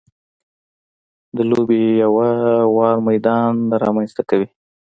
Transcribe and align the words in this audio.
د 1.35 1.37
لوبې 1.49 1.81
یو 2.03 2.13
ه 2.21 2.29
وار 2.75 2.97
میدان 3.09 3.53
رامنځته 3.83 4.21
کوي. 4.29 4.47